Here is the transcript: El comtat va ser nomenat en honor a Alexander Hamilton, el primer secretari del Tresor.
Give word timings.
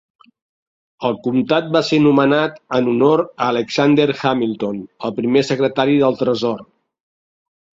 El 1.09 1.17
comtat 1.27 1.67
va 1.75 1.81
ser 1.89 1.99
nomenat 2.05 2.57
en 2.79 2.89
honor 2.93 3.23
a 3.27 3.51
Alexander 3.55 4.09
Hamilton, 4.23 4.81
el 5.11 5.15
primer 5.21 5.45
secretari 5.51 6.01
del 6.07 6.19
Tresor. 6.25 6.67